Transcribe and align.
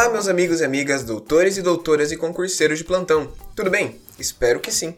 Olá, 0.00 0.08
meus 0.08 0.28
amigos 0.28 0.62
e 0.62 0.64
amigas, 0.64 1.04
doutores 1.04 1.58
e 1.58 1.62
doutoras 1.62 2.10
e 2.10 2.16
concurseiros 2.16 2.78
de 2.78 2.84
plantão. 2.84 3.30
Tudo 3.54 3.68
bem? 3.68 4.00
Espero 4.18 4.58
que 4.58 4.72
sim. 4.72 4.96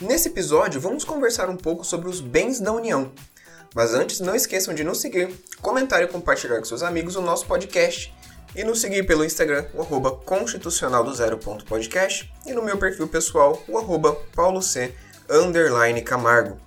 Nesse 0.00 0.28
episódio, 0.28 0.80
vamos 0.80 1.02
conversar 1.02 1.50
um 1.50 1.56
pouco 1.56 1.84
sobre 1.84 2.08
os 2.08 2.20
bens 2.20 2.60
da 2.60 2.72
União. 2.72 3.10
Mas 3.74 3.94
antes, 3.94 4.20
não 4.20 4.32
esqueçam 4.32 4.74
de 4.74 4.84
nos 4.84 5.00
seguir, 5.00 5.34
comentar 5.60 6.04
e 6.04 6.06
compartilhar 6.06 6.58
com 6.58 6.64
seus 6.64 6.84
amigos 6.84 7.16
o 7.16 7.20
nosso 7.20 7.46
podcast 7.46 8.14
e 8.54 8.62
nos 8.62 8.80
seguir 8.80 9.04
pelo 9.08 9.24
Instagram, 9.24 9.66
o 9.74 9.82
arroba 9.82 10.12
constitucional 10.12 11.02
do 11.02 11.12
e 12.46 12.52
no 12.52 12.62
meu 12.62 12.78
perfil 12.78 13.08
pessoal, 13.08 13.60
o 13.66 13.76
arroba 13.76 14.16
underline 15.28 16.00
Camargo. 16.00 16.60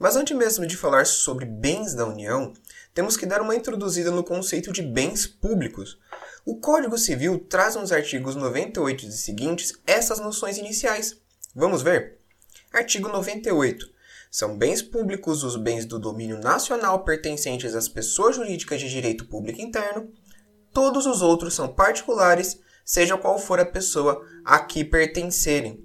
Mas 0.00 0.16
antes 0.16 0.36
mesmo 0.36 0.66
de 0.66 0.76
falar 0.76 1.06
sobre 1.06 1.44
bens 1.44 1.94
da 1.94 2.04
União, 2.04 2.52
temos 2.92 3.16
que 3.16 3.24
dar 3.24 3.40
uma 3.40 3.54
introduzida 3.54 4.10
no 4.10 4.24
conceito 4.24 4.72
de 4.72 4.82
bens 4.82 5.28
públicos. 5.28 5.96
O 6.50 6.56
Código 6.56 6.96
Civil 6.96 7.40
traz 7.40 7.76
nos 7.76 7.92
artigos 7.92 8.34
98 8.34 9.04
e 9.04 9.12
seguintes 9.12 9.74
essas 9.86 10.18
noções 10.18 10.56
iniciais. 10.56 11.14
Vamos 11.54 11.82
ver? 11.82 12.20
Artigo 12.72 13.06
98. 13.06 13.86
São 14.30 14.56
bens 14.56 14.80
públicos 14.80 15.44
os 15.44 15.56
bens 15.56 15.84
do 15.84 15.98
domínio 15.98 16.38
nacional 16.38 17.04
pertencentes 17.04 17.74
às 17.74 17.86
pessoas 17.86 18.36
jurídicas 18.36 18.80
de 18.80 18.88
direito 18.88 19.26
público 19.26 19.60
interno. 19.60 20.10
Todos 20.72 21.04
os 21.04 21.20
outros 21.20 21.52
são 21.52 21.68
particulares, 21.68 22.58
seja 22.82 23.18
qual 23.18 23.38
for 23.38 23.60
a 23.60 23.66
pessoa 23.66 24.26
a 24.42 24.58
que 24.58 24.82
pertencerem. 24.82 25.84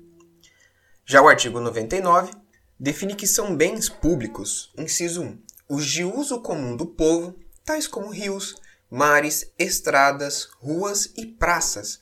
Já 1.05 1.21
o 1.21 1.27
artigo 1.27 1.59
99 1.59 2.31
define 2.79 3.15
que 3.15 3.27
são 3.27 3.53
bens 3.53 3.89
públicos, 3.89 4.71
inciso 4.77 5.23
1, 5.23 5.41
os 5.67 5.85
de 5.85 6.05
uso 6.05 6.39
comum 6.39 6.77
do 6.77 6.85
povo, 6.85 7.35
tais 7.65 7.85
como 7.85 8.09
rios, 8.09 8.55
mares, 8.93 9.51
estradas, 9.57 10.49
ruas 10.59 11.09
e 11.17 11.25
praças. 11.25 11.99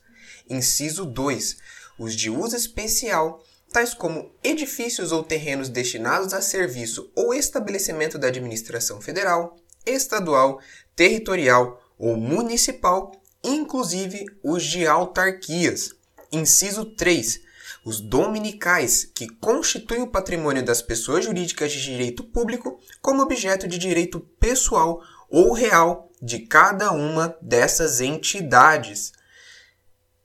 Inciso 0.49 1.05
2, 1.05 1.57
os 1.97 2.13
de 2.13 2.29
uso 2.29 2.53
especial, 2.53 3.41
tais 3.71 3.93
como 3.93 4.29
edifícios 4.43 5.13
ou 5.13 5.23
terrenos 5.23 5.69
destinados 5.69 6.33
a 6.33 6.41
serviço 6.41 7.09
ou 7.15 7.33
estabelecimento 7.33 8.17
da 8.17 8.27
administração 8.27 8.99
federal, 8.99 9.55
estadual, 9.85 10.59
territorial 10.93 11.81
ou 11.97 12.17
municipal, 12.17 13.13
inclusive 13.41 14.25
os 14.43 14.61
de 14.61 14.85
autarquias. 14.85 15.95
Inciso 16.29 16.83
3. 16.83 17.39
Os 17.85 18.01
dominicais, 18.01 19.05
que 19.05 19.29
constituem 19.29 20.01
o 20.01 20.07
patrimônio 20.07 20.63
das 20.63 20.81
pessoas 20.81 21.23
jurídicas 21.23 21.71
de 21.71 21.81
direito 21.81 22.21
público 22.21 22.77
como 23.01 23.23
objeto 23.23 23.65
de 23.65 23.77
direito 23.77 24.19
pessoal 24.41 25.01
ou 25.31 25.53
real 25.53 26.11
de 26.21 26.39
cada 26.39 26.91
uma 26.91 27.35
dessas 27.41 28.01
entidades. 28.01 29.13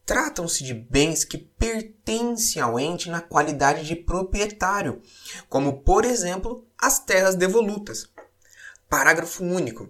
Tratam-se 0.04 0.62
de 0.62 0.74
bens 0.74 1.24
que 1.24 1.38
pertencem 1.38 2.60
ao 2.60 2.78
ente 2.78 3.08
na 3.08 3.20
qualidade 3.20 3.86
de 3.86 3.96
proprietário, 3.96 5.00
como, 5.48 5.80
por 5.80 6.04
exemplo, 6.04 6.66
as 6.78 6.98
terras 6.98 7.34
devolutas. 7.34 8.08
Parágrafo 8.88 9.42
único. 9.42 9.88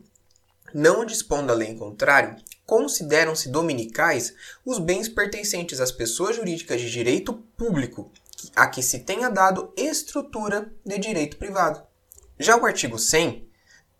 Não 0.72 1.04
dispondo 1.04 1.50
a 1.50 1.54
lei 1.54 1.68
em 1.68 1.78
contrário, 1.78 2.36
consideram-se 2.64 3.48
dominicais 3.48 4.34
os 4.64 4.78
bens 4.78 5.08
pertencentes 5.08 5.80
às 5.80 5.92
pessoas 5.92 6.36
jurídicas 6.36 6.80
de 6.80 6.90
direito 6.90 7.34
público 7.56 8.10
a 8.54 8.66
que 8.66 8.82
se 8.82 9.00
tenha 9.00 9.28
dado 9.28 9.72
estrutura 9.76 10.70
de 10.84 10.98
direito 10.98 11.36
privado. 11.36 11.82
Já 12.38 12.56
o 12.56 12.66
artigo 12.66 12.98
100 12.98 13.45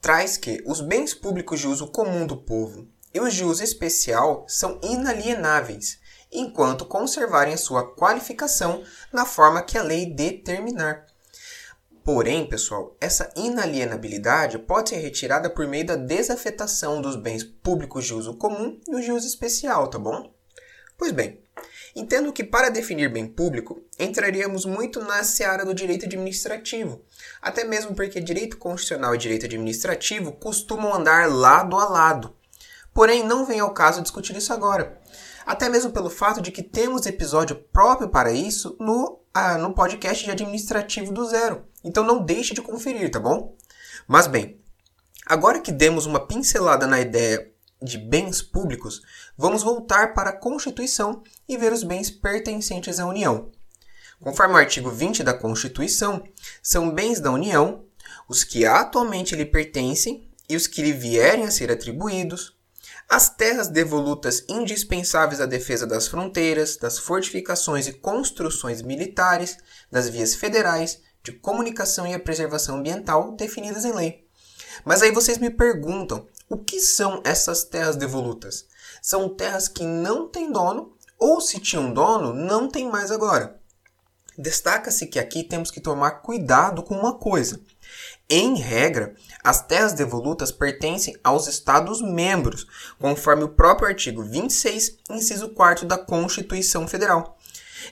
traz 0.06 0.36
que 0.36 0.62
os 0.64 0.80
bens 0.80 1.12
públicos 1.12 1.58
de 1.58 1.66
uso 1.66 1.88
comum 1.88 2.28
do 2.28 2.36
povo 2.36 2.86
e 3.12 3.18
os 3.18 3.34
de 3.34 3.42
uso 3.42 3.64
especial 3.64 4.44
são 4.46 4.78
inalienáveis 4.80 5.98
enquanto 6.30 6.86
conservarem 6.86 7.54
a 7.54 7.56
sua 7.56 7.92
qualificação 7.92 8.84
na 9.12 9.26
forma 9.26 9.64
que 9.64 9.76
a 9.76 9.82
lei 9.82 10.06
determinar. 10.06 11.04
Porém, 12.04 12.48
pessoal, 12.48 12.96
essa 13.00 13.32
inalienabilidade 13.34 14.60
pode 14.60 14.90
ser 14.90 14.98
retirada 14.98 15.50
por 15.50 15.66
meio 15.66 15.86
da 15.86 15.96
desafetação 15.96 17.02
dos 17.02 17.16
bens 17.16 17.42
públicos 17.42 18.04
de 18.04 18.14
uso 18.14 18.34
comum 18.34 18.80
e 18.86 18.94
os 18.94 19.04
de 19.04 19.10
uso 19.10 19.26
especial, 19.26 19.88
tá 19.88 19.98
bom? 19.98 20.32
Pois 20.96 21.10
bem, 21.10 21.42
entendo 21.96 22.32
que 22.32 22.44
para 22.44 22.68
definir 22.68 23.10
bem 23.10 23.26
público, 23.26 23.82
entraríamos 23.98 24.64
muito 24.64 25.00
na 25.00 25.24
seara 25.24 25.64
do 25.64 25.74
direito 25.74 26.06
administrativo, 26.06 27.02
até 27.42 27.64
mesmo 27.64 27.94
porque 27.94 28.20
direito 28.20 28.58
constitucional 28.58 29.14
e 29.14 29.18
direito 29.18 29.46
administrativo 29.46 30.30
costumam 30.32 30.94
andar 30.94 31.28
lado 31.28 31.76
a 31.76 31.88
lado. 31.88 32.36
Porém, 32.94 33.24
não 33.24 33.44
vem 33.44 33.60
ao 33.60 33.74
caso 33.74 34.00
discutir 34.00 34.36
isso 34.36 34.52
agora 34.52 35.00
até 35.46 35.68
mesmo 35.68 35.92
pelo 35.92 36.10
fato 36.10 36.42
de 36.42 36.50
que 36.50 36.62
temos 36.62 37.06
episódio 37.06 37.54
próprio 37.72 38.08
para 38.08 38.32
isso 38.32 38.76
no, 38.80 39.20
ah, 39.32 39.56
no 39.56 39.72
podcast 39.72 40.24
de 40.24 40.30
administrativo 40.32 41.12
do 41.12 41.24
zero. 41.24 41.64
Então 41.84 42.02
não 42.02 42.24
deixe 42.24 42.52
de 42.52 42.60
conferir, 42.60 43.08
tá 43.12 43.20
bom? 43.20 43.56
Mas 44.08 44.26
bem, 44.26 44.60
agora 45.24 45.60
que 45.60 45.70
demos 45.70 46.04
uma 46.04 46.26
pincelada 46.26 46.84
na 46.84 47.00
ideia 47.00 47.48
de 47.82 47.98
bens 47.98 48.42
públicos, 48.42 49.02
vamos 49.36 49.62
voltar 49.62 50.14
para 50.14 50.30
a 50.30 50.36
Constituição 50.36 51.22
e 51.48 51.56
ver 51.56 51.72
os 51.72 51.82
bens 51.82 52.10
pertencentes 52.10 52.98
à 52.98 53.06
União. 53.06 53.50
Conforme 54.20 54.54
o 54.54 54.58
artigo 54.58 54.90
20 54.90 55.22
da 55.22 55.34
Constituição, 55.34 56.24
são 56.62 56.90
bens 56.90 57.20
da 57.20 57.30
União 57.30 57.84
os 58.28 58.42
que 58.42 58.64
atualmente 58.64 59.36
lhe 59.36 59.44
pertencem 59.44 60.28
e 60.48 60.56
os 60.56 60.66
que 60.66 60.82
lhe 60.82 60.92
vierem 60.92 61.44
a 61.44 61.50
ser 61.50 61.70
atribuídos, 61.70 62.56
as 63.08 63.28
terras 63.28 63.68
devolutas 63.68 64.44
indispensáveis 64.48 65.40
à 65.40 65.46
defesa 65.46 65.86
das 65.86 66.08
fronteiras, 66.08 66.76
das 66.76 66.98
fortificações 66.98 67.86
e 67.86 67.92
construções 67.92 68.82
militares, 68.82 69.58
das 69.90 70.08
vias 70.08 70.34
federais, 70.34 71.00
de 71.22 71.32
comunicação 71.32 72.06
e 72.06 72.14
a 72.14 72.18
preservação 72.20 72.78
ambiental 72.78 73.32
definidas 73.32 73.84
em 73.84 73.92
lei. 73.92 74.26
Mas 74.84 75.02
aí 75.02 75.12
vocês 75.12 75.38
me 75.38 75.50
perguntam, 75.50 76.26
o 76.48 76.56
que 76.56 76.80
são 76.80 77.20
essas 77.24 77.64
terras 77.64 77.96
devolutas? 77.96 78.66
São 79.02 79.28
terras 79.28 79.68
que 79.68 79.84
não 79.84 80.28
têm 80.28 80.50
dono 80.50 80.96
ou 81.18 81.40
se 81.40 81.58
tinham 81.58 81.92
dono, 81.92 82.32
não 82.32 82.68
tem 82.68 82.88
mais 82.88 83.10
agora. 83.10 83.58
Destaca-se 84.38 85.06
que 85.06 85.18
aqui 85.18 85.42
temos 85.42 85.70
que 85.70 85.80
tomar 85.80 86.22
cuidado 86.22 86.82
com 86.82 86.94
uma 86.94 87.14
coisa. 87.14 87.60
Em 88.28 88.56
regra, 88.56 89.14
as 89.42 89.64
terras 89.64 89.92
devolutas 89.92 90.52
pertencem 90.52 91.16
aos 91.24 91.46
Estados-membros, 91.46 92.66
conforme 92.98 93.44
o 93.44 93.48
próprio 93.48 93.88
artigo 93.88 94.22
26, 94.22 94.98
inciso 95.10 95.48
4 95.50 95.86
da 95.86 95.96
Constituição 95.96 96.86
Federal. 96.86 97.38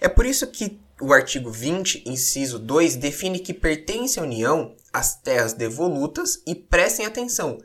É 0.01 0.09
por 0.09 0.27
isso 0.27 0.47
que 0.49 0.81
o 1.01 1.13
artigo 1.13 1.51
20, 1.51 2.05
inciso 2.07 2.59
2, 2.59 2.97
define 2.97 3.39
que 3.39 3.55
pertence 3.55 4.19
à 4.19 4.23
União 4.23 4.75
as 4.93 5.17
terras 5.17 5.55
devolutas 5.55 6.43
e 6.47 6.55
prestem 6.55 7.07
atenção, 7.07 7.59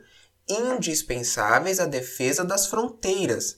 indispensáveis 0.50 1.80
à 1.80 1.86
defesa 1.86 2.44
das 2.44 2.66
fronteiras. 2.66 3.56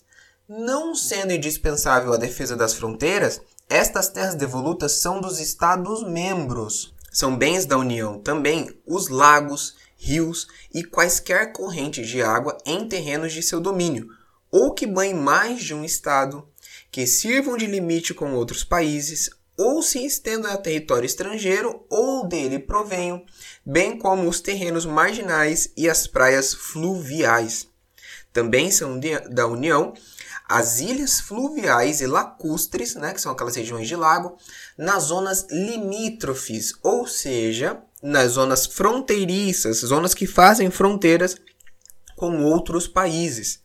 Não 0.48 0.94
sendo 0.94 1.32
indispensável 1.32 2.12
a 2.12 2.16
defesa 2.16 2.54
das 2.54 2.74
fronteiras, 2.74 3.40
estas 3.68 4.08
terras 4.08 4.34
devolutas 4.34 4.92
são 4.92 5.20
dos 5.20 5.40
Estados-membros. 5.40 6.94
São 7.10 7.36
bens 7.36 7.64
da 7.64 7.78
União 7.78 8.18
também 8.18 8.68
os 8.86 9.08
lagos, 9.08 9.76
rios 9.96 10.46
e 10.74 10.82
quaisquer 10.82 11.52
correntes 11.52 12.08
de 12.08 12.22
água 12.22 12.58
em 12.66 12.86
terrenos 12.88 13.32
de 13.32 13.42
seu 13.42 13.60
domínio, 13.60 14.08
ou 14.50 14.74
que 14.74 14.86
banhem 14.86 15.14
mais 15.14 15.62
de 15.62 15.74
um 15.74 15.84
estado, 15.84 16.46
que 16.90 17.06
sirvam 17.06 17.56
de 17.56 17.66
limite 17.66 18.12
com 18.12 18.34
outros 18.34 18.64
países, 18.64 19.30
ou 19.56 19.82
se 19.82 20.04
estendam 20.04 20.50
a 20.50 20.56
território 20.56 21.06
estrangeiro 21.06 21.84
ou 21.88 22.26
dele 22.26 22.58
provenham, 22.58 23.24
bem 23.64 23.98
como 23.98 24.28
os 24.28 24.40
terrenos 24.40 24.86
marginais 24.86 25.70
e 25.76 25.88
as 25.88 26.06
praias 26.06 26.54
fluviais. 26.54 27.68
Também 28.32 28.70
são 28.70 28.98
da 29.30 29.46
União 29.46 29.92
as 30.48 30.80
ilhas 30.80 31.18
fluviais 31.18 32.02
e 32.02 32.06
lacustres, 32.06 32.94
né, 32.94 33.14
que 33.14 33.20
são 33.20 33.32
aquelas 33.32 33.56
regiões 33.56 33.88
de 33.88 33.96
lago, 33.96 34.36
nas 34.76 35.04
zonas 35.04 35.46
limítrofes, 35.50 36.74
ou 36.82 37.06
seja, 37.06 37.80
nas 38.02 38.32
zonas 38.32 38.66
fronteiriças, 38.66 39.78
zonas 39.78 40.12
que 40.12 40.26
fazem 40.26 40.70
fronteiras 40.70 41.36
com 42.16 42.44
outros 42.44 42.86
países. 42.86 43.60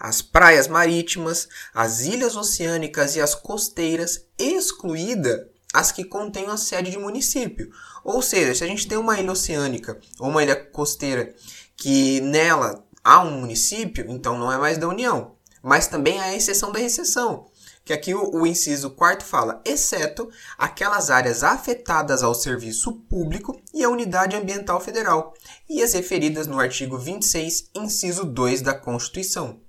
As 0.00 0.22
praias 0.22 0.66
marítimas, 0.66 1.48
as 1.74 2.00
ilhas 2.00 2.34
oceânicas 2.34 3.14
e 3.14 3.20
as 3.20 3.34
costeiras, 3.34 4.24
excluída 4.38 5.48
as 5.72 5.92
que 5.92 6.04
contêm 6.04 6.46
a 6.46 6.56
sede 6.56 6.90
de 6.90 6.98
município. 6.98 7.70
Ou 8.02 8.22
seja, 8.22 8.54
se 8.54 8.64
a 8.64 8.66
gente 8.66 8.88
tem 8.88 8.98
uma 8.98 9.20
ilha 9.20 9.30
oceânica 9.30 10.00
ou 10.18 10.30
uma 10.30 10.42
ilha 10.42 10.56
costeira 10.56 11.34
que 11.76 12.20
nela 12.22 12.82
há 13.04 13.20
um 13.20 13.40
município, 13.40 14.06
então 14.08 14.38
não 14.38 14.50
é 14.50 14.58
mais 14.58 14.78
da 14.78 14.88
União 14.88 15.36
mas 15.62 15.86
também 15.86 16.20
a 16.20 16.34
exceção 16.34 16.72
da 16.72 16.80
exceção, 16.80 17.46
que 17.84 17.92
aqui 17.92 18.14
o, 18.14 18.34
o 18.34 18.46
inciso 18.46 18.90
quarto 18.90 19.24
fala, 19.24 19.60
exceto 19.64 20.30
aquelas 20.56 21.10
áreas 21.10 21.42
afetadas 21.42 22.22
ao 22.22 22.34
serviço 22.34 22.92
público 22.92 23.60
e 23.74 23.84
à 23.84 23.88
unidade 23.88 24.36
ambiental 24.36 24.80
federal, 24.80 25.34
e 25.68 25.82
as 25.82 25.92
referidas 25.92 26.46
no 26.46 26.58
artigo 26.58 26.98
26, 26.98 27.70
inciso 27.74 28.24
2 28.24 28.62
da 28.62 28.74
Constituição. 28.74 29.60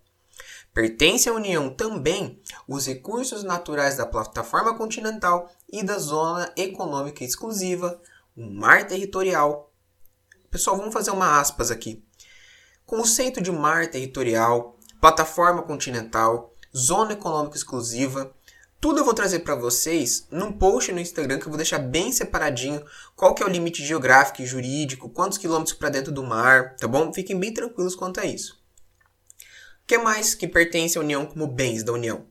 Pertence 0.73 1.27
à 1.27 1.33
União 1.33 1.69
também 1.69 2.41
os 2.65 2.88
recursos 2.88 3.44
naturais 3.44 3.97
da 3.97 4.06
plataforma 4.06 4.77
continental 4.77 5.51
e 5.69 5.83
da 5.83 5.97
zona 5.97 6.50
econômica 6.56 7.25
exclusiva, 7.25 8.01
o 8.38 8.50
mar 8.50 8.88
territorial. 8.88 9.69
Pessoal, 10.50 10.77
vamos 10.77 10.94
fazer 10.94 11.12
uma 11.12 11.41
aspas 11.41 11.71
aqui. 11.71 12.01
Conceito 12.85 13.41
de 13.41 13.51
mar 13.51 13.88
territorial, 13.88 14.77
plataforma 15.01 15.62
continental, 15.62 16.53
zona 16.73 17.13
econômica 17.13 17.57
exclusiva, 17.57 18.33
tudo 18.79 19.01
eu 19.01 19.06
vou 19.06 19.13
trazer 19.13 19.39
para 19.39 19.56
vocês 19.56 20.25
num 20.31 20.53
post 20.53 20.91
no 20.94 21.01
Instagram 21.01 21.38
que 21.38 21.45
eu 21.45 21.51
vou 21.51 21.57
deixar 21.57 21.79
bem 21.79 22.13
separadinho 22.13 22.83
qual 23.13 23.35
que 23.35 23.44
é 23.44 23.45
o 23.45 23.50
limite 23.50 23.85
geográfico 23.85 24.41
e 24.41 24.45
jurídico, 24.45 25.09
quantos 25.09 25.38
quilômetros 25.38 25.75
para 25.75 25.89
dentro 25.89 26.13
do 26.13 26.23
mar, 26.23 26.77
tá 26.77 26.88
bom? 26.88 27.13
Fiquem 27.13 27.38
bem 27.38 27.53
tranquilos 27.53 27.94
quanto 27.94 28.21
a 28.21 28.25
isso. 28.25 28.61
Que 29.92 29.98
mais 29.98 30.34
que 30.34 30.48
pertence 30.48 30.98
à 30.98 31.02
União 31.02 31.26
como 31.26 31.46
bens 31.46 31.84
da 31.84 31.92
União? 31.92 32.26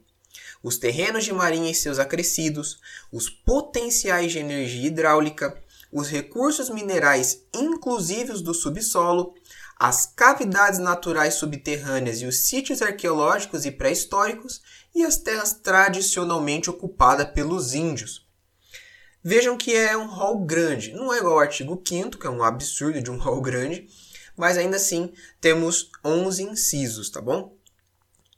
Os 0.62 0.78
terrenos 0.78 1.26
de 1.26 1.32
marinha 1.34 1.70
e 1.70 1.74
seus 1.74 1.98
acrescidos, 1.98 2.80
os 3.12 3.28
potenciais 3.28 4.32
de 4.32 4.38
energia 4.38 4.86
hidráulica, 4.86 5.62
os 5.92 6.08
recursos 6.08 6.70
minerais, 6.70 7.44
inclusive 7.52 8.32
os 8.32 8.40
do 8.40 8.54
subsolo, 8.54 9.34
as 9.78 10.06
cavidades 10.06 10.78
naturais 10.78 11.34
subterrâneas 11.34 12.22
e 12.22 12.24
os 12.24 12.38
sítios 12.38 12.80
arqueológicos 12.80 13.66
e 13.66 13.70
pré-históricos 13.70 14.62
e 14.94 15.04
as 15.04 15.18
terras 15.18 15.52
tradicionalmente 15.52 16.70
ocupadas 16.70 17.30
pelos 17.32 17.74
índios. 17.74 18.26
Vejam 19.22 19.58
que 19.58 19.76
é 19.76 19.94
um 19.94 20.08
rol 20.08 20.46
grande, 20.46 20.94
não 20.94 21.12
é 21.12 21.18
igual 21.18 21.34
ao 21.34 21.40
artigo 21.40 21.78
5 21.86 22.16
que 22.16 22.26
é 22.26 22.30
um 22.30 22.42
absurdo 22.42 23.02
de 23.02 23.10
um 23.10 23.18
rol 23.18 23.42
grande, 23.42 23.86
mas 24.40 24.56
ainda 24.56 24.76
assim 24.76 25.12
temos 25.40 25.90
11 26.02 26.42
incisos, 26.42 27.10
tá 27.10 27.20
bom? 27.20 27.54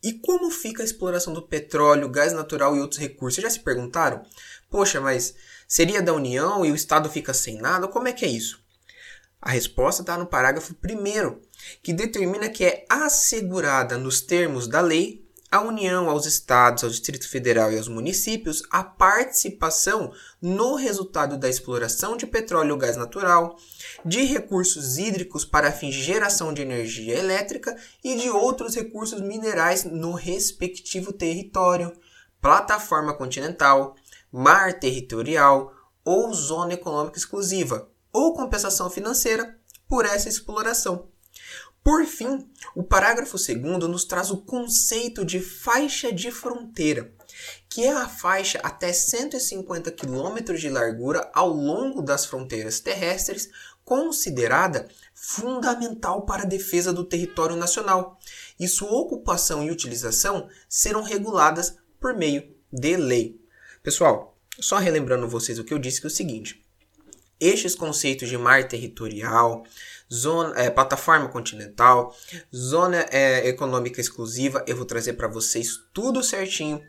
E 0.02 0.14
como 0.14 0.50
fica 0.50 0.82
a 0.82 0.84
exploração 0.84 1.32
do 1.32 1.42
petróleo, 1.42 2.08
gás 2.08 2.32
natural 2.32 2.76
e 2.76 2.80
outros 2.80 3.00
recursos? 3.00 3.36
Vocês 3.36 3.44
já 3.44 3.50
se 3.50 3.64
perguntaram? 3.64 4.26
Poxa, 4.68 5.00
mas 5.00 5.34
seria 5.68 6.02
da 6.02 6.12
União 6.12 6.66
e 6.66 6.72
o 6.72 6.74
Estado 6.74 7.08
fica 7.08 7.32
sem 7.32 7.58
nada? 7.58 7.86
Como 7.86 8.08
é 8.08 8.12
que 8.12 8.24
é 8.24 8.28
isso? 8.28 8.60
A 9.40 9.50
resposta 9.50 10.02
está 10.02 10.18
no 10.18 10.26
parágrafo 10.26 10.74
1, 10.74 11.40
que 11.82 11.92
determina 11.92 12.48
que 12.48 12.64
é 12.64 12.84
assegurada 12.88 13.96
nos 13.96 14.20
termos 14.20 14.66
da 14.66 14.80
lei 14.80 15.21
à 15.52 15.60
União, 15.60 16.08
aos 16.08 16.24
Estados, 16.24 16.82
ao 16.82 16.88
Distrito 16.88 17.28
Federal 17.28 17.70
e 17.70 17.76
aos 17.76 17.86
municípios 17.86 18.62
a 18.70 18.82
participação 18.82 20.10
no 20.40 20.76
resultado 20.76 21.36
da 21.36 21.46
exploração 21.46 22.16
de 22.16 22.26
petróleo 22.26 22.72
ou 22.72 22.78
gás 22.78 22.96
natural, 22.96 23.58
de 24.02 24.24
recursos 24.24 24.96
hídricos 24.96 25.44
para 25.44 25.70
fins 25.70 25.94
de 25.94 26.02
geração 26.02 26.54
de 26.54 26.62
energia 26.62 27.18
elétrica 27.18 27.76
e 28.02 28.16
de 28.16 28.30
outros 28.30 28.74
recursos 28.74 29.20
minerais 29.20 29.84
no 29.84 30.12
respectivo 30.12 31.12
território, 31.12 31.92
plataforma 32.40 33.12
continental, 33.12 33.94
mar 34.32 34.80
territorial 34.80 35.70
ou 36.02 36.32
zona 36.32 36.72
econômica 36.72 37.18
exclusiva, 37.18 37.90
ou 38.10 38.32
compensação 38.32 38.88
financeira 38.88 39.58
por 39.86 40.06
essa 40.06 40.30
exploração. 40.30 41.11
Por 41.82 42.06
fim, 42.06 42.48
o 42.76 42.82
parágrafo 42.84 43.36
2 43.36 43.88
nos 43.88 44.04
traz 44.04 44.30
o 44.30 44.36
conceito 44.38 45.24
de 45.24 45.40
faixa 45.40 46.12
de 46.12 46.30
fronteira, 46.30 47.12
que 47.68 47.82
é 47.82 47.92
a 47.92 48.08
faixa 48.08 48.60
até 48.62 48.92
150 48.92 49.90
km 49.90 50.54
de 50.56 50.68
largura 50.68 51.28
ao 51.34 51.48
longo 51.48 52.00
das 52.00 52.24
fronteiras 52.24 52.78
terrestres, 52.78 53.50
considerada 53.84 54.88
fundamental 55.12 56.22
para 56.22 56.44
a 56.44 56.46
defesa 56.46 56.92
do 56.92 57.04
território 57.04 57.56
nacional, 57.56 58.16
e 58.60 58.68
sua 58.68 58.92
ocupação 58.92 59.64
e 59.64 59.70
utilização 59.70 60.48
serão 60.68 61.02
reguladas 61.02 61.76
por 61.98 62.14
meio 62.14 62.54
de 62.72 62.96
lei. 62.96 63.40
Pessoal, 63.82 64.38
só 64.60 64.78
relembrando 64.78 65.28
vocês 65.28 65.58
o 65.58 65.64
que 65.64 65.74
eu 65.74 65.78
disse 65.80 66.00
que 66.00 66.06
é 66.06 66.08
o 66.08 66.10
seguinte: 66.10 66.61
estes 67.42 67.74
conceitos 67.74 68.28
de 68.28 68.38
mar 68.38 68.68
territorial, 68.68 69.64
zona, 70.12 70.60
é, 70.60 70.70
plataforma 70.70 71.28
continental, 71.28 72.14
zona 72.54 73.06
é, 73.10 73.48
econômica 73.48 74.00
exclusiva, 74.00 74.64
eu 74.66 74.76
vou 74.76 74.84
trazer 74.84 75.14
para 75.14 75.28
vocês 75.28 75.80
tudo 75.92 76.22
certinho, 76.22 76.82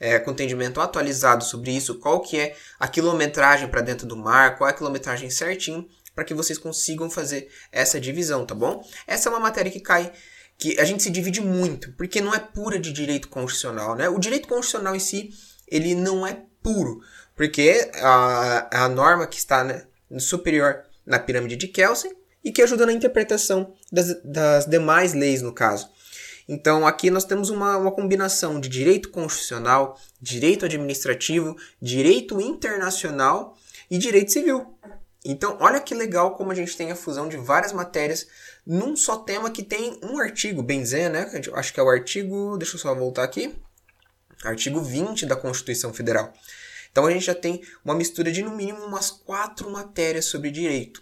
é, 0.00 0.18
com 0.18 0.30
entendimento 0.30 0.80
atualizado 0.80 1.42
sobre 1.44 1.72
isso, 1.72 1.98
qual 1.98 2.20
que 2.20 2.38
é 2.38 2.56
a 2.78 2.86
quilometragem 2.86 3.68
para 3.68 3.80
dentro 3.80 4.06
do 4.06 4.16
mar, 4.16 4.56
qual 4.56 4.68
é 4.68 4.72
a 4.72 4.76
quilometragem 4.76 5.28
certinho, 5.28 5.88
para 6.14 6.24
que 6.24 6.34
vocês 6.34 6.58
consigam 6.58 7.10
fazer 7.10 7.48
essa 7.70 8.00
divisão, 8.00 8.46
tá 8.46 8.54
bom? 8.54 8.84
Essa 9.06 9.28
é 9.28 9.32
uma 9.32 9.40
matéria 9.40 9.70
que 9.70 9.80
cai 9.80 10.12
que 10.56 10.78
a 10.80 10.84
gente 10.84 11.02
se 11.02 11.10
divide 11.10 11.40
muito, 11.40 11.92
porque 11.92 12.20
não 12.20 12.34
é 12.34 12.38
pura 12.40 12.78
de 12.78 12.92
direito 12.92 13.28
constitucional, 13.28 13.94
né? 13.94 14.08
O 14.08 14.18
direito 14.18 14.48
constitucional 14.48 14.96
em 14.96 15.00
si, 15.00 15.30
ele 15.68 15.94
não 15.94 16.26
é 16.26 16.42
puro, 16.60 17.00
porque 17.36 17.88
a, 17.94 18.84
a 18.84 18.88
norma 18.88 19.26
que 19.26 19.38
está 19.38 19.62
né, 19.62 19.84
superior 20.18 20.84
na 21.04 21.18
pirâmide 21.18 21.56
de 21.56 21.68
Kelsen 21.68 22.12
e 22.44 22.52
que 22.52 22.62
ajuda 22.62 22.86
na 22.86 22.92
interpretação 22.92 23.74
das, 23.90 24.22
das 24.22 24.66
demais 24.66 25.12
leis, 25.12 25.42
no 25.42 25.52
caso. 25.52 25.88
Então, 26.48 26.86
aqui 26.86 27.10
nós 27.10 27.24
temos 27.24 27.50
uma, 27.50 27.76
uma 27.76 27.92
combinação 27.92 28.58
de 28.58 28.70
direito 28.70 29.10
constitucional, 29.10 30.00
direito 30.20 30.64
administrativo, 30.64 31.54
direito 31.80 32.40
internacional 32.40 33.58
e 33.90 33.98
direito 33.98 34.32
civil. 34.32 34.78
Então, 35.24 35.58
olha 35.60 35.80
que 35.80 35.94
legal 35.94 36.36
como 36.36 36.50
a 36.50 36.54
gente 36.54 36.74
tem 36.74 36.90
a 36.90 36.96
fusão 36.96 37.28
de 37.28 37.36
várias 37.36 37.72
matérias 37.72 38.26
num 38.66 38.96
só 38.96 39.16
tema 39.16 39.50
que 39.50 39.62
tem 39.62 39.98
um 40.02 40.18
artigo, 40.18 40.62
bem 40.62 40.80
dizer, 40.80 41.10
né? 41.10 41.30
Acho 41.52 41.72
que 41.72 41.80
é 41.80 41.82
o 41.82 41.88
artigo. 41.90 42.56
Deixa 42.56 42.76
eu 42.76 42.80
só 42.80 42.94
voltar 42.94 43.24
aqui. 43.24 43.54
Artigo 44.42 44.80
20 44.80 45.26
da 45.26 45.36
Constituição 45.36 45.92
Federal. 45.92 46.32
Então 46.98 47.06
a 47.06 47.12
gente 47.12 47.26
já 47.26 47.34
tem 47.34 47.62
uma 47.84 47.94
mistura 47.94 48.32
de 48.32 48.42
no 48.42 48.56
mínimo 48.56 48.80
umas 48.84 49.08
quatro 49.08 49.70
matérias 49.70 50.24
sobre 50.24 50.50
direito. 50.50 51.00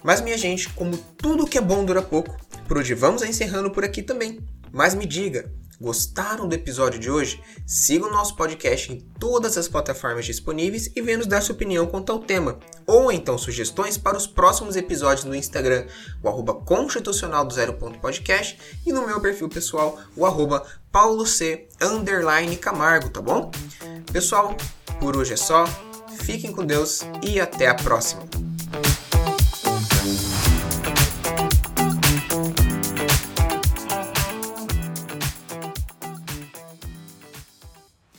Mas 0.00 0.20
minha 0.20 0.38
gente, 0.38 0.68
como 0.74 0.96
tudo 0.96 1.44
que 1.44 1.58
é 1.58 1.60
bom 1.60 1.84
dura 1.84 2.00
pouco, 2.00 2.36
por 2.68 2.78
hoje 2.78 2.94
vamos 2.94 3.22
encerrando 3.22 3.68
por 3.68 3.82
aqui 3.82 4.00
também. 4.00 4.38
Mas 4.70 4.94
me 4.94 5.04
diga, 5.04 5.52
gostaram 5.80 6.46
do 6.46 6.54
episódio 6.54 7.00
de 7.00 7.10
hoje? 7.10 7.42
Siga 7.66 8.06
o 8.06 8.12
nosso 8.12 8.36
podcast 8.36 8.92
em 8.92 9.00
todas 9.18 9.58
as 9.58 9.66
plataformas 9.66 10.24
disponíveis 10.24 10.88
e 10.94 11.02
venha 11.02 11.18
nos 11.18 11.26
dar 11.26 11.40
sua 11.40 11.56
opinião 11.56 11.88
quanto 11.88 12.12
ao 12.12 12.20
tema. 12.20 12.60
Ou 12.86 13.10
então 13.10 13.36
sugestões 13.36 13.98
para 13.98 14.16
os 14.16 14.28
próximos 14.28 14.76
episódios 14.76 15.24
no 15.24 15.34
Instagram, 15.34 15.84
o 16.22 16.28
arroba 16.28 16.54
constitucional 16.54 17.44
do 17.44 17.52
zero 17.52 17.74
ponto 17.74 17.98
podcast 17.98 18.56
e 18.86 18.92
no 18.92 19.04
meu 19.04 19.20
perfil 19.20 19.48
pessoal, 19.48 19.98
o 20.14 20.24
arroba 20.24 20.64
paulo 20.92 21.26
c 21.26 21.66
underline 21.80 22.56
camargo, 22.56 23.10
tá 23.10 23.20
bom? 23.20 23.50
Pessoal, 24.12 24.56
por 24.98 25.16
hoje 25.16 25.34
é 25.34 25.36
só. 25.36 25.64
Fiquem 26.20 26.52
com 26.52 26.64
Deus 26.64 27.02
e 27.22 27.40
até 27.40 27.68
a 27.68 27.74
próxima. 27.74 28.37